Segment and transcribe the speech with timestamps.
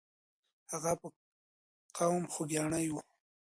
[0.71, 1.07] هغه په
[1.97, 3.01] قوم خوګیاڼی وو.